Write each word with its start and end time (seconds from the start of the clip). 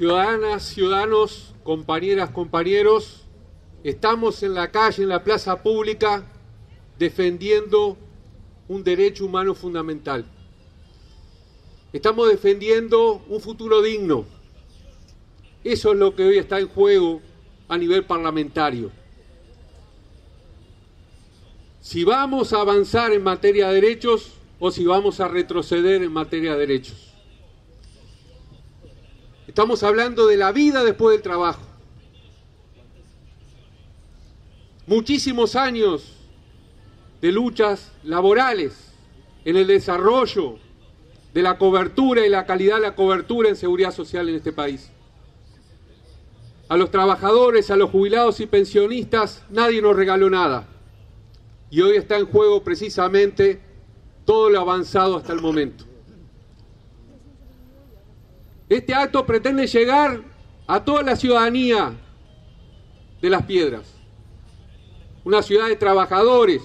Ciudadanas, 0.00 0.62
ciudadanos, 0.62 1.54
compañeras, 1.62 2.30
compañeros, 2.30 3.26
estamos 3.84 4.42
en 4.42 4.54
la 4.54 4.70
calle, 4.70 5.02
en 5.02 5.10
la 5.10 5.22
plaza 5.22 5.62
pública, 5.62 6.24
defendiendo 6.98 7.98
un 8.66 8.82
derecho 8.82 9.26
humano 9.26 9.54
fundamental. 9.54 10.24
Estamos 11.92 12.30
defendiendo 12.30 13.22
un 13.28 13.42
futuro 13.42 13.82
digno. 13.82 14.24
Eso 15.64 15.92
es 15.92 15.98
lo 15.98 16.16
que 16.16 16.24
hoy 16.24 16.38
está 16.38 16.58
en 16.60 16.68
juego 16.68 17.20
a 17.68 17.76
nivel 17.76 18.06
parlamentario. 18.06 18.90
Si 21.82 22.04
vamos 22.04 22.54
a 22.54 22.62
avanzar 22.62 23.12
en 23.12 23.22
materia 23.22 23.68
de 23.68 23.74
derechos 23.74 24.32
o 24.60 24.70
si 24.70 24.86
vamos 24.86 25.20
a 25.20 25.28
retroceder 25.28 26.02
en 26.02 26.10
materia 26.10 26.52
de 26.54 26.60
derechos. 26.60 27.09
Estamos 29.50 29.82
hablando 29.82 30.28
de 30.28 30.36
la 30.36 30.52
vida 30.52 30.84
después 30.84 31.12
del 31.12 31.22
trabajo. 31.22 31.60
Muchísimos 34.86 35.56
años 35.56 36.12
de 37.20 37.32
luchas 37.32 37.90
laborales 38.04 38.92
en 39.44 39.56
el 39.56 39.66
desarrollo 39.66 40.58
de 41.34 41.42
la 41.42 41.58
cobertura 41.58 42.24
y 42.24 42.28
la 42.28 42.46
calidad 42.46 42.76
de 42.76 42.82
la 42.82 42.94
cobertura 42.94 43.48
en 43.48 43.56
seguridad 43.56 43.92
social 43.92 44.28
en 44.28 44.36
este 44.36 44.52
país. 44.52 44.88
A 46.68 46.76
los 46.76 46.92
trabajadores, 46.92 47.72
a 47.72 47.76
los 47.76 47.90
jubilados 47.90 48.38
y 48.38 48.46
pensionistas, 48.46 49.42
nadie 49.50 49.82
nos 49.82 49.96
regaló 49.96 50.30
nada. 50.30 50.68
Y 51.70 51.80
hoy 51.80 51.96
está 51.96 52.16
en 52.18 52.26
juego 52.26 52.62
precisamente 52.62 53.60
todo 54.24 54.48
lo 54.48 54.60
avanzado 54.60 55.16
hasta 55.16 55.32
el 55.32 55.40
momento. 55.40 55.89
Este 58.70 58.94
acto 58.94 59.26
pretende 59.26 59.66
llegar 59.66 60.22
a 60.68 60.84
toda 60.84 61.02
la 61.02 61.16
ciudadanía 61.16 61.92
de 63.20 63.28
las 63.28 63.42
piedras. 63.42 63.96
Una 65.24 65.42
ciudad 65.42 65.66
de 65.66 65.74
trabajadores, 65.74 66.62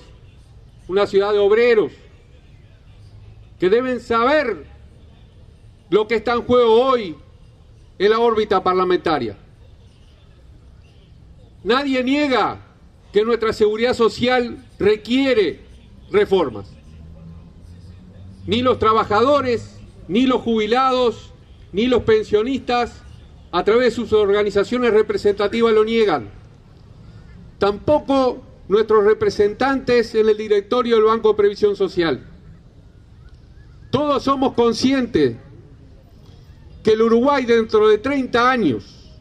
una 0.87 1.07
ciudad 1.07 1.33
de 1.33 1.39
obreros, 1.39 1.91
que 3.59 3.71
deben 3.71 3.99
saber 3.99 4.67
lo 5.89 6.07
que 6.07 6.15
está 6.15 6.33
en 6.33 6.43
juego 6.43 6.79
hoy 6.79 7.15
en 7.97 8.09
la 8.11 8.19
órbita 8.19 8.63
parlamentaria. 8.63 9.35
Nadie 11.63 12.03
niega 12.03 12.59
que 13.11 13.25
nuestra 13.25 13.51
seguridad 13.51 13.95
social 13.95 14.63
requiere 14.77 15.61
reformas. 16.11 16.71
Ni 18.45 18.61
los 18.61 18.77
trabajadores, 18.77 19.79
ni 20.07 20.27
los 20.27 20.43
jubilados, 20.43 21.31
ni 21.75 21.87
los 21.87 22.03
pensionistas 22.03 23.01
a 23.51 23.65
través 23.65 23.83
de 23.87 23.91
sus 23.91 24.13
organizaciones 24.13 24.93
representativas 24.93 25.73
lo 25.73 25.83
niegan. 25.83 26.29
Tampoco 27.59 28.41
nuestros 28.69 29.03
representantes 29.03 30.15
en 30.15 30.29
el 30.29 30.37
directorio 30.37 30.95
del 30.95 31.03
Banco 31.03 31.27
de 31.27 31.35
Previsión 31.35 31.75
Social. 31.75 32.25
Todos 33.91 34.23
somos 34.23 34.53
conscientes 34.53 35.35
que 36.81 36.93
el 36.93 37.01
Uruguay 37.01 37.43
dentro 37.43 37.89
de 37.89 37.97
30 37.97 38.49
años, 38.49 39.11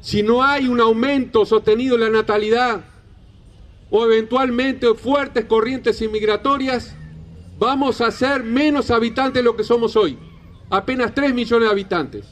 si 0.00 0.24
no 0.24 0.42
hay 0.42 0.66
un 0.66 0.80
aumento 0.80 1.46
sostenido 1.46 1.94
en 1.94 2.00
la 2.00 2.10
natalidad 2.10 2.84
o 3.88 4.04
eventualmente 4.04 4.92
fuertes 4.94 5.44
corrientes 5.44 6.02
inmigratorias, 6.02 6.96
vamos 7.56 8.00
a 8.00 8.10
ser 8.10 8.42
menos 8.42 8.90
habitantes 8.90 9.34
de 9.34 9.44
lo 9.44 9.54
que 9.54 9.62
somos 9.62 9.94
hoy 9.94 10.18
apenas 10.70 11.14
3 11.14 11.34
millones 11.34 11.68
de 11.68 11.72
habitantes. 11.72 12.24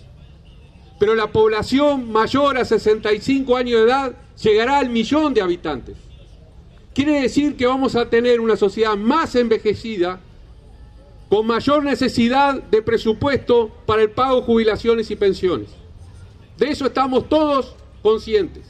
Pero 0.99 1.15
la 1.15 1.27
población 1.27 2.11
mayor 2.11 2.59
a 2.59 2.65
65 2.65 3.57
años 3.57 3.81
de 3.81 3.87
edad 3.87 4.17
llegará 4.43 4.79
al 4.79 4.91
millón 4.91 5.35
de 5.35 5.43
habitantes. 5.43 5.97
Quiere 6.95 7.23
decir 7.23 7.57
que 7.57 7.67
vamos 7.67 7.97
a 7.97 8.09
tener 8.09 8.41
una 8.41 8.57
sociedad 8.57 8.97
más 8.97 9.35
envejecida, 9.35 10.21
con 11.29 11.47
mayor 11.47 11.83
necesidad 11.83 12.63
de 12.63 12.83
presupuesto 12.83 13.73
para 13.87 14.03
el 14.03 14.11
pago 14.11 14.37
de 14.37 14.47
jubilaciones 14.47 15.11
y 15.11 15.17
pensiones. 15.17 15.71
De 16.57 16.69
eso 16.69 16.87
estamos 16.87 17.29
todos 17.29 17.75
conscientes. 18.03 18.63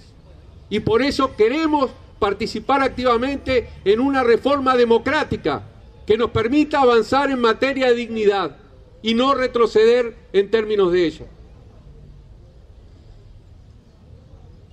Y 0.70 0.80
por 0.80 1.02
eso 1.02 1.36
queremos 1.36 1.90
participar 2.18 2.80
activamente 2.82 3.68
en 3.84 4.00
una 4.00 4.22
reforma 4.22 4.76
democrática 4.76 5.62
que 6.06 6.16
nos 6.16 6.30
permita 6.30 6.80
avanzar 6.80 7.30
en 7.30 7.40
materia 7.40 7.88
de 7.88 7.94
dignidad, 7.94 8.56
y 9.04 9.12
no 9.12 9.34
retroceder 9.34 10.16
en 10.32 10.50
términos 10.50 10.90
de 10.90 11.04
ella. 11.04 11.26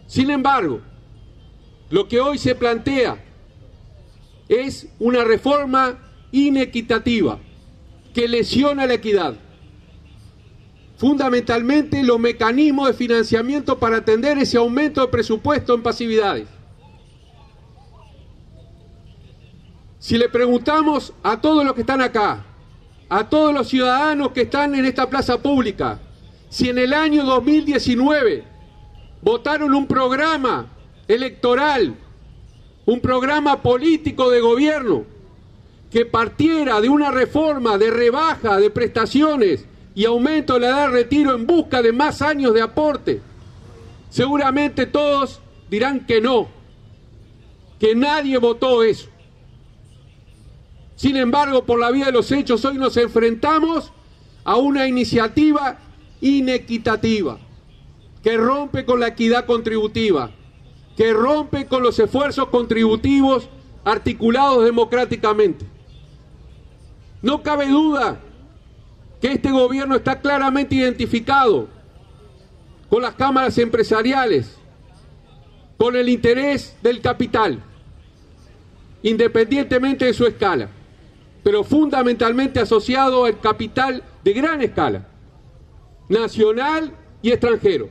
Sin 0.08 0.32
embargo, 0.32 0.80
lo 1.90 2.08
que 2.08 2.22
hoy 2.22 2.38
se 2.38 2.56
plantea 2.56 3.22
es 4.48 4.88
una 5.00 5.26
reforma 5.26 6.00
inequitativa 6.32 7.40
que 8.14 8.30
lesiona 8.30 8.86
la 8.86 8.94
equidad. 8.94 9.36
Fundamentalmente 10.96 12.02
los 12.02 12.18
mecanismos 12.18 12.88
de 12.88 12.94
financiamiento 12.94 13.80
para 13.80 13.98
atender 13.98 14.38
ese 14.38 14.56
aumento 14.56 15.02
de 15.02 15.08
presupuesto 15.10 15.74
en 15.74 15.84
pasividades. 15.84 16.48
Si 20.00 20.18
le 20.18 20.30
preguntamos 20.30 21.14
a 21.22 21.42
todos 21.42 21.66
los 21.66 21.74
que 21.74 21.82
están 21.82 22.00
acá, 22.00 22.46
a 23.12 23.28
todos 23.28 23.54
los 23.54 23.68
ciudadanos 23.68 24.32
que 24.32 24.44
están 24.44 24.74
en 24.74 24.86
esta 24.86 25.10
plaza 25.10 25.38
pública, 25.42 26.00
si 26.50 26.70
en 26.70 26.78
el 26.78 26.94
año 26.94 27.26
2019 27.26 28.46
votaron 29.22 29.74
un 29.74 29.86
programa 29.86 30.68
electoral, 31.10 31.94
un 32.86 33.02
programa 33.02 33.62
político 33.62 34.30
de 34.30 34.40
gobierno 34.40 35.04
que 35.92 36.06
partiera 36.06 36.80
de 36.80 36.88
una 36.88 37.12
reforma 37.12 37.78
de 37.78 37.92
rebaja 37.92 38.56
de 38.56 38.70
prestaciones 38.70 39.66
y 39.94 40.06
aumento 40.06 40.54
de 40.54 40.60
la 40.62 40.68
edad 40.68 40.88
de 40.88 40.94
retiro 40.94 41.36
en 41.36 41.46
busca 41.46 41.82
de 41.82 41.92
más 41.92 42.22
años 42.22 42.54
de 42.54 42.62
aporte, 42.62 43.20
seguramente 44.10 44.86
todos 44.86 45.42
dirán 45.70 46.06
que 46.06 46.22
no, 46.22 46.48
que 47.78 47.94
nadie 47.94 48.38
votó 48.38 48.84
eso. 48.84 49.11
Sin 51.02 51.18
embargo, 51.18 51.66
por 51.66 51.80
la 51.80 51.90
vía 51.90 52.06
de 52.06 52.12
los 52.12 52.32
hechos, 52.32 52.64
hoy 52.64 52.78
nos 52.78 52.96
enfrentamos 52.96 53.92
a 54.44 54.58
una 54.58 54.88
iniciativa 54.88 55.80
inequitativa, 56.22 57.40
que 58.22 58.38
rompe 58.38 58.86
con 58.86 59.00
la 59.00 59.08
equidad 59.08 59.48
contributiva, 59.48 60.30
que 60.96 61.12
rompe 61.12 61.66
con 61.66 61.82
los 61.82 61.98
esfuerzos 61.98 62.50
contributivos 62.50 63.50
articulados 63.84 64.64
democráticamente. 64.64 65.66
No 67.24 67.42
cabe 67.42 67.68
duda 67.68 68.20
que 69.20 69.32
este 69.32 69.50
gobierno 69.50 69.96
está 69.96 70.22
claramente 70.22 70.76
identificado 70.76 71.68
con 72.92 73.02
las 73.02 73.16
cámaras 73.16 73.58
empresariales, 73.58 74.56
con 75.80 75.96
el 75.96 76.10
interés 76.10 76.78
del 76.84 77.02
capital, 77.02 77.60
independientemente 79.02 80.06
de 80.06 80.14
su 80.14 80.28
escala 80.28 80.70
pero 81.44 81.64
fundamentalmente 81.64 82.60
asociado 82.60 83.26
al 83.26 83.40
capital 83.40 84.04
de 84.24 84.34
gran 84.34 84.62
escala, 84.62 85.08
nacional 86.10 86.94
y 87.22 87.32
extranjero. 87.32 87.90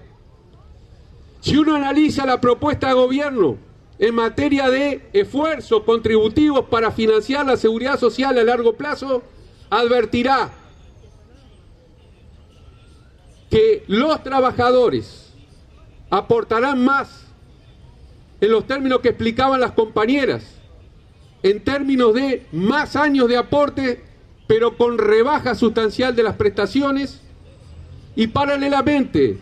Si 1.41 1.57
uno 1.57 1.75
analiza 1.75 2.27
la 2.27 2.41
propuesta 2.41 2.89
de 2.89 2.95
gobierno 2.95 3.57
en 3.99 4.15
materia 4.15 4.71
de 4.71 5.09
esfuerzos 5.13 5.83
contributivos 5.83 6.67
para 6.67 6.91
financiar 6.91 7.47
la 7.47 7.57
seguridad 7.57 7.99
social 7.99 8.39
a 8.39 8.45
largo 8.45 8.75
plazo, 8.75 9.23
advertirá 9.69 10.51
que 13.51 13.85
los 13.89 14.23
trabajadores 14.23 15.33
aportarán 16.09 16.85
más 16.85 17.27
en 18.41 18.53
los 18.53 18.67
términos 18.67 19.01
que 19.01 19.09
explicaban 19.09 19.61
las 19.61 19.73
compañeras 19.73 20.60
en 21.43 21.65
términos 21.65 22.15
de 22.15 22.47
más 22.53 22.97
años 22.97 23.29
de 23.29 23.37
aporte, 23.37 24.03
pero 24.47 24.77
con 24.77 24.99
rebaja 24.99 25.55
sustancial 25.55 26.15
de 26.15 26.23
las 26.23 26.37
prestaciones 26.37 27.21
y 28.17 28.27
paralelamente 28.27 29.39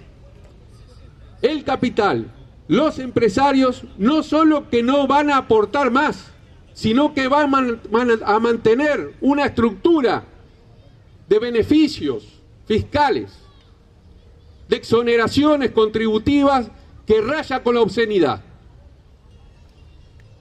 el 1.42 1.64
capital, 1.64 2.32
los 2.68 2.98
empresarios 2.98 3.84
no 3.96 4.22
solo 4.22 4.68
que 4.68 4.82
no 4.82 5.06
van 5.06 5.30
a 5.30 5.38
aportar 5.38 5.90
más, 5.90 6.30
sino 6.74 7.14
que 7.14 7.26
van 7.26 7.80
a 8.24 8.38
mantener 8.38 9.14
una 9.20 9.46
estructura 9.46 10.24
de 11.28 11.38
beneficios 11.38 12.40
fiscales, 12.66 13.36
de 14.68 14.76
exoneraciones 14.76 15.70
contributivas 15.70 16.70
que 17.06 17.20
raya 17.20 17.62
con 17.62 17.74
la 17.74 17.80
obscenidad. 17.80 18.42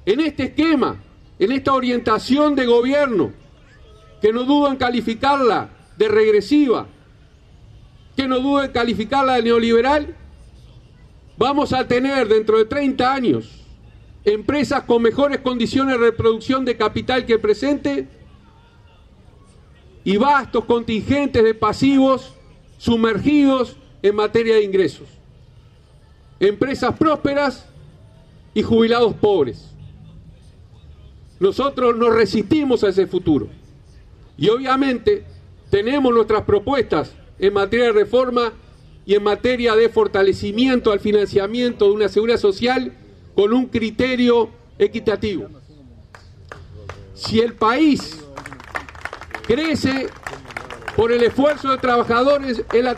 En 0.06 0.20
este 0.20 0.44
esquema, 0.44 1.02
en 1.40 1.52
esta 1.52 1.74
orientación 1.74 2.56
de 2.56 2.66
gobierno, 2.66 3.32
que 4.22 4.34
no 4.34 4.44
dudo 4.44 4.70
en 4.70 4.78
calificarla 4.78 5.70
de 5.98 6.08
regresiva, 6.08 6.88
que 8.16 8.28
no 8.28 8.40
dude 8.40 8.66
en 8.66 8.72
calificarla 8.72 9.36
de 9.36 9.44
neoliberal, 9.44 10.16
vamos 11.38 11.74
a 11.74 11.88
tener 11.88 12.28
dentro 12.28 12.58
de 12.58 12.66
30 12.66 13.14
años 13.14 13.64
empresas 14.26 14.84
con 14.84 15.02
mejores 15.02 15.40
condiciones 15.40 15.98
de 16.00 16.06
reproducción 16.06 16.66
de 16.66 16.76
capital 16.76 17.26
que 17.26 17.34
el 17.34 17.40
presente 17.40 18.08
y 20.04 20.18
vastos 20.18 20.66
contingentes 20.66 21.44
de 21.44 21.54
pasivos 21.54 22.34
sumergidos 22.78 23.78
en 24.02 24.16
materia 24.16 24.56
de 24.56 24.64
ingresos. 24.64 25.08
Empresas 26.40 26.96
prósperas 26.98 27.68
y 28.54 28.64
jubilados 28.64 29.14
pobres. 29.16 29.77
Nosotros 31.40 31.96
nos 31.96 32.14
resistimos 32.14 32.84
a 32.84 32.90
ese 32.90 33.08
futuro. 33.08 33.48
Y 34.38 34.50
obviamente 34.50 35.24
tenemos 35.70 36.14
nuestras 36.14 36.44
propuestas 36.44 37.14
en 37.40 37.54
materia 37.54 37.88
de 37.88 37.92
reforma 37.94 38.54
y 39.06 39.16
en 39.16 39.24
materia 39.24 39.76
de 39.76 39.90
fortalecimiento 39.90 40.92
al 40.92 41.00
financiamiento 41.00 41.86
de 41.86 41.92
una 41.92 42.10
seguridad 42.10 42.38
social 42.38 42.94
con 43.36 43.54
un 43.54 43.68
criterio 43.68 44.50
equitativo. 44.78 45.48
Si 47.14 47.40
el 47.40 47.54
país 47.54 48.24
crece 49.44 50.08
por 50.96 51.12
el 51.12 51.24
esfuerzo 51.24 51.72
de 51.72 51.78
trabajadores 51.78 52.64
en 52.74 52.84
la 52.84 52.98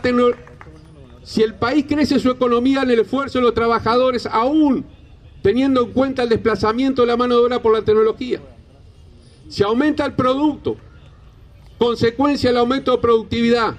si 1.22 1.42
el 1.42 1.54
país 1.54 1.84
crece 1.86 2.18
su 2.18 2.30
economía 2.30 2.82
en 2.82 2.90
el 2.90 3.00
esfuerzo 3.00 3.38
de 3.38 3.44
los 3.44 3.54
trabajadores, 3.54 4.26
aún 4.26 4.84
teniendo 5.42 5.82
en 5.82 5.92
cuenta 5.92 6.22
el 6.22 6.28
desplazamiento 6.28 7.02
de 7.02 7.08
la 7.08 7.16
mano 7.16 7.36
de 7.36 7.44
obra 7.44 7.62
por 7.62 7.72
la 7.72 7.82
tecnología, 7.82 8.40
si 9.48 9.62
aumenta 9.62 10.04
el 10.04 10.14
producto, 10.14 10.76
consecuencia 11.78 12.50
del 12.50 12.58
aumento 12.58 12.92
de 12.92 12.98
productividad. 12.98 13.74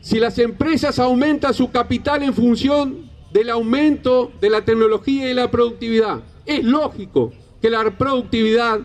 Si 0.00 0.18
las 0.18 0.38
empresas 0.38 0.98
aumentan 0.98 1.54
su 1.54 1.70
capital 1.70 2.22
en 2.22 2.34
función 2.34 3.10
del 3.32 3.48
aumento 3.48 4.32
de 4.40 4.50
la 4.50 4.64
tecnología 4.64 5.30
y 5.30 5.34
la 5.34 5.50
productividad, 5.50 6.20
es 6.44 6.64
lógico 6.64 7.32
que 7.60 7.70
la 7.70 7.96
productividad 7.96 8.80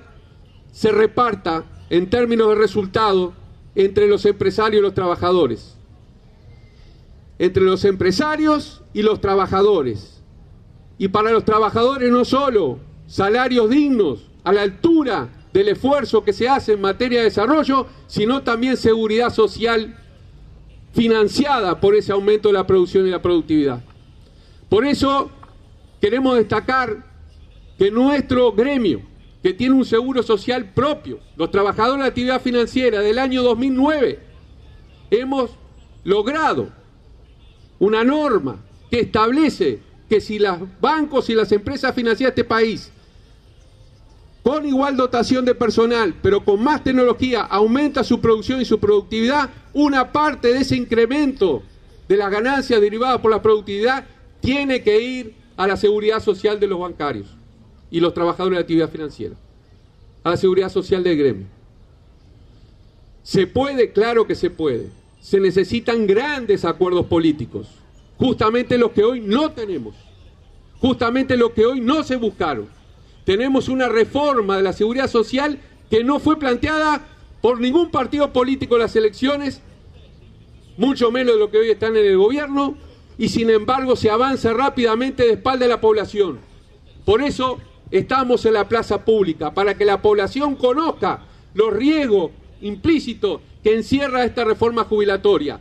se 0.71 0.91
reparta 0.91 1.65
en 1.89 2.09
términos 2.09 2.49
de 2.49 2.55
resultado 2.55 3.33
entre 3.73 4.07
los 4.07 4.25
empresarios 4.25 4.79
y 4.79 4.83
los 4.83 4.93
trabajadores. 4.93 5.75
Entre 7.39 7.63
los 7.63 7.83
empresarios 7.85 8.83
y 8.93 9.01
los 9.01 9.19
trabajadores. 9.19 10.16
Y 10.97 11.07
para 11.09 11.31
los 11.31 11.45
trabajadores 11.45 12.11
no 12.11 12.25
solo 12.25 12.79
salarios 13.07 13.69
dignos 13.69 14.27
a 14.43 14.51
la 14.51 14.63
altura 14.63 15.29
del 15.53 15.69
esfuerzo 15.69 16.23
que 16.23 16.33
se 16.33 16.47
hace 16.47 16.73
en 16.73 16.81
materia 16.81 17.19
de 17.19 17.25
desarrollo, 17.25 17.87
sino 18.07 18.43
también 18.43 18.77
seguridad 18.77 19.33
social 19.33 19.97
financiada 20.93 21.79
por 21.79 21.95
ese 21.95 22.11
aumento 22.11 22.49
de 22.49 22.53
la 22.53 22.65
producción 22.65 23.07
y 23.07 23.11
la 23.11 23.21
productividad. 23.21 23.83
Por 24.69 24.85
eso 24.85 25.29
queremos 26.01 26.35
destacar 26.35 27.05
que 27.77 27.91
nuestro 27.91 28.51
gremio, 28.51 29.01
que 29.43 29.53
tiene 29.53 29.75
un 29.75 29.85
seguro 29.85 30.23
social 30.23 30.73
propio, 30.73 31.19
los 31.35 31.51
trabajadores 31.51 32.03
de 32.03 32.09
actividad 32.09 32.41
financiera 32.41 33.01
del 33.01 33.19
año 33.19 33.43
2009, 33.43 34.19
hemos 35.11 35.51
logrado 36.03 36.69
una 37.79 38.03
norma 38.03 38.57
que 38.89 39.01
establece 39.01 39.79
que 40.09 40.21
si 40.21 40.39
los 40.39 40.59
bancos 40.79 41.29
y 41.29 41.35
las 41.35 41.51
empresas 41.51 41.93
financieras 41.93 42.35
de 42.35 42.41
este 42.41 42.47
país 42.47 42.91
con 44.47 44.65
igual 44.65 44.95
dotación 44.95 45.43
de 45.43 45.53
personal, 45.53 46.15
pero 46.21 46.45
con 46.45 46.63
más 46.63 46.81
tecnología, 46.81 47.41
aumenta 47.41 48.01
su 48.01 48.21
producción 48.21 48.61
y 48.61 48.65
su 48.65 48.79
productividad, 48.79 49.49
una 49.73 50.13
parte 50.13 50.53
de 50.53 50.59
ese 50.59 50.77
incremento 50.77 51.63
de 52.07 52.15
las 52.15 52.31
ganancias 52.31 52.79
derivadas 52.79 53.19
por 53.19 53.29
la 53.29 53.41
productividad 53.41 54.05
tiene 54.39 54.81
que 54.83 55.01
ir 55.01 55.35
a 55.57 55.67
la 55.67 55.75
seguridad 55.75 56.21
social 56.23 56.61
de 56.61 56.67
los 56.67 56.79
bancarios 56.79 57.27
y 57.91 57.99
los 57.99 58.13
trabajadores 58.13 58.55
de 58.55 58.61
actividad 58.61 58.89
financiera, 58.89 59.35
a 60.23 60.29
la 60.29 60.37
seguridad 60.37 60.69
social 60.69 61.03
del 61.03 61.17
gremio. 61.17 61.47
¿Se 63.23 63.47
puede? 63.47 63.91
Claro 63.91 64.25
que 64.27 64.35
se 64.35 64.49
puede. 64.49 64.91
Se 65.19 65.41
necesitan 65.41 66.07
grandes 66.07 66.63
acuerdos 66.63 67.07
políticos, 67.07 67.67
justamente 68.17 68.77
los 68.77 68.91
que 68.91 69.03
hoy 69.03 69.21
no 69.21 69.51
tenemos, 69.51 69.95
justamente 70.79 71.37
los 71.37 71.51
que 71.51 71.65
hoy 71.65 71.81
no 71.81 72.03
se 72.03 72.15
buscaron 72.15 72.77
tenemos 73.27 73.67
una 73.67 73.89
reforma 73.89 74.55
de 74.55 74.63
la 74.63 74.71
seguridad 74.71 75.09
social 75.09 75.59
que 75.89 76.01
no 76.01 76.17
fue 76.17 76.39
planteada 76.39 77.05
por 77.41 77.59
ningún 77.59 77.91
partido 77.91 78.31
político 78.31 78.75
en 78.75 78.83
las 78.83 78.95
elecciones, 78.95 79.61
mucho 80.77 81.11
menos 81.11 81.33
de 81.33 81.39
lo 81.41 81.51
que 81.51 81.57
hoy 81.57 81.69
están 81.69 81.97
en 81.97 82.05
el 82.05 82.17
gobierno, 82.17 82.77
y 83.17 83.27
sin 83.27 83.49
embargo 83.49 83.97
se 83.97 84.09
avanza 84.09 84.53
rápidamente 84.53 85.23
de 85.23 85.33
espalda 85.33 85.65
de 85.65 85.71
la 85.73 85.81
población. 85.81 86.39
Por 87.03 87.21
eso 87.21 87.57
estamos 87.91 88.45
en 88.45 88.53
la 88.53 88.69
plaza 88.69 89.03
pública, 89.03 89.53
para 89.53 89.77
que 89.77 89.83
la 89.83 90.01
población 90.01 90.55
conozca 90.55 91.25
los 91.53 91.73
riesgos 91.73 92.31
implícitos 92.61 93.41
que 93.61 93.75
encierra 93.75 94.23
esta 94.23 94.45
reforma 94.45 94.85
jubilatoria, 94.85 95.59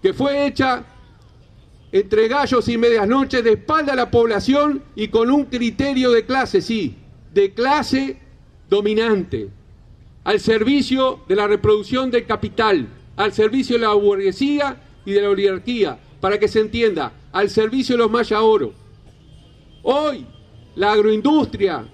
que 0.00 0.14
fue 0.14 0.46
hecha 0.46 0.84
entre 1.94 2.26
gallos 2.26 2.68
y 2.68 2.76
medias 2.76 3.06
noches, 3.06 3.44
de 3.44 3.52
espalda 3.52 3.92
a 3.92 3.96
la 3.96 4.10
población 4.10 4.82
y 4.96 5.06
con 5.06 5.30
un 5.30 5.44
criterio 5.44 6.10
de 6.10 6.26
clase, 6.26 6.60
sí, 6.60 6.96
de 7.32 7.54
clase 7.54 8.18
dominante, 8.68 9.48
al 10.24 10.40
servicio 10.40 11.20
de 11.28 11.36
la 11.36 11.46
reproducción 11.46 12.10
del 12.10 12.26
capital, 12.26 12.88
al 13.14 13.32
servicio 13.32 13.76
de 13.76 13.82
la 13.82 13.92
burguesía 13.92 14.76
y 15.04 15.12
de 15.12 15.22
la 15.22 15.30
oligarquía, 15.30 15.96
para 16.20 16.36
que 16.36 16.48
se 16.48 16.58
entienda, 16.58 17.12
al 17.30 17.48
servicio 17.48 17.94
de 17.94 18.02
los 18.02 18.10
maya 18.10 18.42
oro. 18.42 18.72
Hoy, 19.84 20.26
la 20.74 20.94
agroindustria, 20.94 21.86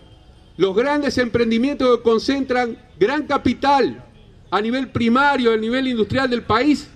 los 0.57 0.75
grandes 0.75 1.19
emprendimientos 1.19 1.99
que 1.99 2.03
concentran 2.03 2.79
gran 2.99 3.27
capital 3.27 4.03
a 4.51 4.63
nivel 4.63 4.89
primario, 4.89 5.53
a 5.53 5.59
nivel 5.59 5.89
industrial 5.89 6.31
del 6.31 6.43
país, 6.43 6.90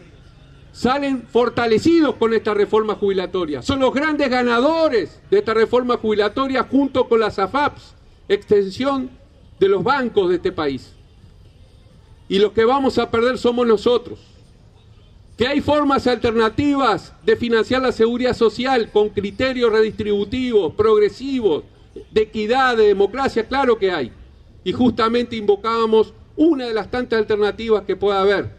salen 0.75 1.23
fortalecidos 1.23 2.17
con 2.17 2.35
esta 2.35 2.53
reforma 2.53 2.97
jubilatoria. 2.97 3.63
Son 3.63 3.79
los 3.79 3.95
grandes 3.95 4.29
ganadores 4.29 5.21
de 5.31 5.39
esta 5.39 5.55
reforma 5.55 5.97
jubilatoria 5.97 6.65
junto 6.65 7.09
con 7.09 7.21
las 7.21 7.39
AFAPs, 7.39 7.95
extensión 8.29 9.09
de 9.61 9.69
los 9.69 9.85
bancos 9.85 10.29
de 10.29 10.35
este 10.35 10.51
país. 10.51 10.93
Y 12.29 12.41
los 12.41 12.51
que 12.53 12.65
vamos 12.65 12.99
a 12.99 13.09
perder 13.09 13.39
somos 13.39 13.69
nosotros. 13.69 14.19
Que 15.39 15.47
hay 15.47 15.61
formas 15.61 16.09
alternativas 16.09 17.13
de 17.25 17.37
financiar 17.37 17.81
la 17.81 17.93
seguridad 17.93 18.35
social 18.35 18.91
con 18.91 19.11
criterios 19.11 19.71
redistributivos, 19.71 20.75
progresivos, 20.75 21.63
de 22.11 22.23
equidad, 22.23 22.77
de 22.77 22.89
democracia, 22.89 23.47
claro 23.47 23.79
que 23.79 23.93
hay. 23.93 24.11
Y 24.65 24.73
justamente 24.73 25.37
invocábamos 25.37 26.13
una 26.35 26.67
de 26.67 26.75
las 26.75 26.91
tantas 26.91 27.21
alternativas 27.21 27.85
que 27.85 27.95
pueda 27.95 28.21
haber, 28.23 28.51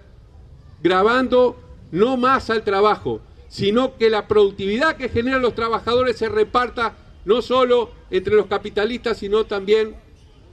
grabando 0.82 1.58
no 1.96 2.18
más 2.18 2.50
al 2.50 2.64
trabajo, 2.64 3.22
sino 3.48 3.96
que 3.96 4.10
la 4.10 4.28
productividad 4.28 4.98
que 4.98 5.08
generan 5.08 5.42
los 5.42 5.56
trabajadores 5.56 6.18
se 6.18 6.28
reparta 6.28 6.98
no 7.24 7.42
solo 7.42 7.90
entre 8.12 8.36
los 8.36 8.48
capitalistas, 8.48 9.18
sino 9.18 9.46
también 9.46 9.96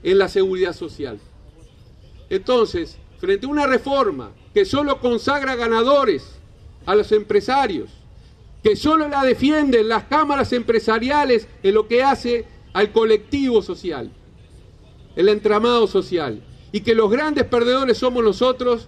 en 0.03 0.17
la 0.17 0.29
seguridad 0.29 0.73
social. 0.73 1.19
Entonces, 2.29 2.97
frente 3.19 3.45
a 3.45 3.49
una 3.49 3.67
reforma 3.67 4.31
que 4.53 4.63
solo 4.63 5.01
consagra 5.01 5.55
ganadores 5.55 6.39
a 6.85 6.95
los 6.95 7.11
empresarios, 7.11 7.89
que 8.63 8.77
solo 8.77 9.09
la 9.09 9.23
defienden 9.25 9.89
las 9.89 10.05
cámaras 10.05 10.53
empresariales 10.53 11.49
en 11.61 11.73
lo 11.73 11.89
que 11.89 12.03
hace 12.03 12.45
al 12.71 12.93
colectivo 12.93 13.61
social, 13.61 14.09
el 15.17 15.27
entramado 15.27 15.87
social, 15.87 16.41
y 16.71 16.81
que 16.81 16.95
los 16.95 17.11
grandes 17.11 17.43
perdedores 17.43 17.97
somos 17.97 18.23
nosotros, 18.23 18.87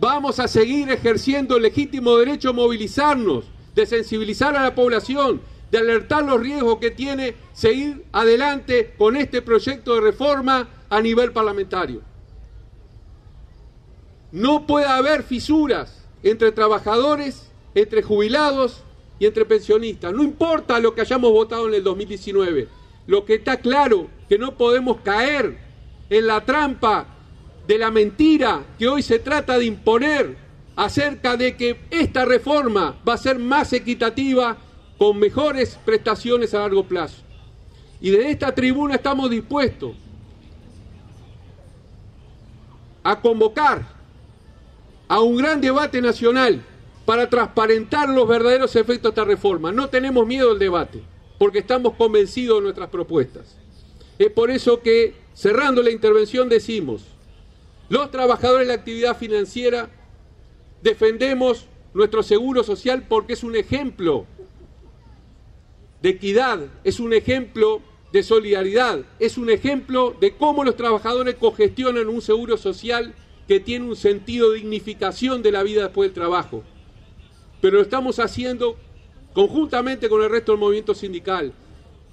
Vamos 0.00 0.40
a 0.40 0.48
seguir 0.48 0.90
ejerciendo 0.90 1.56
el 1.56 1.62
legítimo 1.62 2.16
derecho 2.16 2.50
a 2.50 2.52
movilizarnos, 2.52 3.44
de 3.74 3.86
sensibilizar 3.86 4.56
a 4.56 4.62
la 4.62 4.74
población, 4.74 5.40
de 5.70 5.78
alertar 5.78 6.24
los 6.24 6.40
riesgos 6.40 6.78
que 6.78 6.90
tiene 6.90 7.34
seguir 7.52 8.04
adelante 8.12 8.94
con 8.98 9.16
este 9.16 9.42
proyecto 9.42 9.94
de 9.94 10.00
reforma 10.00 10.68
a 10.90 11.00
nivel 11.00 11.32
parlamentario. 11.32 12.02
No 14.30 14.66
puede 14.66 14.86
haber 14.86 15.22
fisuras 15.22 16.04
entre 16.22 16.52
trabajadores, 16.52 17.50
entre 17.74 18.02
jubilados 18.02 18.82
y 19.18 19.26
entre 19.26 19.44
pensionistas. 19.44 20.12
No 20.12 20.22
importa 20.22 20.80
lo 20.80 20.94
que 20.94 21.02
hayamos 21.02 21.30
votado 21.30 21.68
en 21.68 21.74
el 21.74 21.84
2019. 21.84 22.68
Lo 23.06 23.24
que 23.24 23.34
está 23.34 23.58
claro 23.58 24.08
que 24.28 24.38
no 24.38 24.56
podemos 24.56 25.00
caer 25.02 25.58
en 26.10 26.26
la 26.26 26.44
trampa 26.44 27.13
de 27.66 27.78
la 27.78 27.90
mentira 27.90 28.62
que 28.78 28.88
hoy 28.88 29.02
se 29.02 29.18
trata 29.18 29.58
de 29.58 29.64
imponer 29.64 30.36
acerca 30.76 31.36
de 31.36 31.56
que 31.56 31.80
esta 31.90 32.24
reforma 32.24 33.00
va 33.06 33.14
a 33.14 33.18
ser 33.18 33.38
más 33.38 33.72
equitativa 33.72 34.56
con 34.98 35.18
mejores 35.18 35.78
prestaciones 35.84 36.54
a 36.54 36.60
largo 36.60 36.84
plazo. 36.84 37.22
Y 38.00 38.10
desde 38.10 38.30
esta 38.30 38.54
tribuna 38.54 38.96
estamos 38.96 39.30
dispuestos 39.30 39.92
a 43.02 43.20
convocar 43.20 43.86
a 45.08 45.20
un 45.20 45.36
gran 45.36 45.60
debate 45.60 46.00
nacional 46.00 46.62
para 47.04 47.28
transparentar 47.28 48.08
los 48.08 48.26
verdaderos 48.26 48.74
efectos 48.76 49.14
de 49.14 49.20
esta 49.20 49.24
reforma. 49.24 49.72
No 49.72 49.88
tenemos 49.88 50.26
miedo 50.26 50.52
al 50.52 50.58
debate, 50.58 51.02
porque 51.38 51.58
estamos 51.58 51.94
convencidos 51.94 52.58
de 52.58 52.62
nuestras 52.62 52.88
propuestas. 52.88 53.56
Es 54.18 54.30
por 54.30 54.50
eso 54.50 54.80
que, 54.80 55.14
cerrando 55.34 55.82
la 55.82 55.90
intervención, 55.90 56.48
decimos, 56.48 57.13
los 57.88 58.10
trabajadores 58.10 58.66
de 58.66 58.74
la 58.74 58.80
actividad 58.80 59.16
financiera 59.16 59.90
defendemos 60.82 61.66
nuestro 61.92 62.22
seguro 62.22 62.62
social 62.62 63.04
porque 63.08 63.34
es 63.34 63.44
un 63.44 63.56
ejemplo 63.56 64.26
de 66.02 66.10
equidad, 66.10 66.60
es 66.82 67.00
un 67.00 67.14
ejemplo 67.14 67.80
de 68.12 68.22
solidaridad, 68.22 69.00
es 69.18 69.38
un 69.38 69.50
ejemplo 69.50 70.14
de 70.20 70.36
cómo 70.36 70.64
los 70.64 70.76
trabajadores 70.76 71.36
cogestionan 71.36 72.08
un 72.08 72.20
seguro 72.20 72.56
social 72.56 73.14
que 73.48 73.60
tiene 73.60 73.86
un 73.86 73.96
sentido 73.96 74.50
de 74.50 74.58
dignificación 74.58 75.42
de 75.42 75.52
la 75.52 75.62
vida 75.62 75.82
después 75.82 76.08
del 76.08 76.14
trabajo. 76.14 76.62
Pero 77.60 77.76
lo 77.76 77.82
estamos 77.82 78.18
haciendo 78.18 78.76
conjuntamente 79.32 80.08
con 80.08 80.22
el 80.22 80.30
resto 80.30 80.52
del 80.52 80.60
movimiento 80.60 80.94
sindical, 80.94 81.52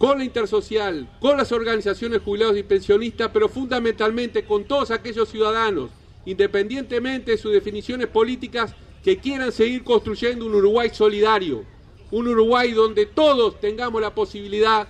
con 0.01 0.17
la 0.17 0.24
intersocial, 0.24 1.08
con 1.20 1.38
las 1.38 1.51
organizaciones 1.51 2.24
jubilados 2.24 2.58
y 2.58 2.63
pensionistas, 2.63 3.29
pero 3.31 3.48
fundamentalmente 3.48 4.43
con 4.46 4.63
todos 4.63 4.89
aquellos 4.89 5.29
ciudadanos, 5.29 5.91
independientemente 6.25 7.29
de 7.29 7.38
sus 7.38 7.53
definiciones 7.53 8.08
políticas, 8.08 8.74
que 9.03 9.20
quieran 9.20 9.51
seguir 9.51 9.84
construyendo 9.84 10.48
un 10.48 10.55
Uruguay 10.55 10.89
solidario, 10.91 11.65
un 12.10 12.27
Uruguay 12.27 12.72
donde 12.72 13.05
todos 13.05 13.60
tengamos 13.60 14.01
la 14.01 14.15
posibilidad 14.15 14.88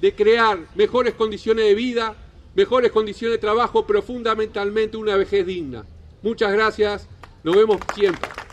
de 0.00 0.14
crear 0.14 0.58
mejores 0.74 1.12
condiciones 1.12 1.66
de 1.66 1.74
vida, 1.74 2.16
mejores 2.54 2.90
condiciones 2.92 3.34
de 3.34 3.40
trabajo, 3.42 3.86
pero 3.86 4.00
fundamentalmente 4.00 4.96
una 4.96 5.16
vejez 5.16 5.44
digna. 5.44 5.84
Muchas 6.22 6.50
gracias, 6.50 7.10
nos 7.44 7.54
vemos 7.54 7.76
siempre. 7.94 8.45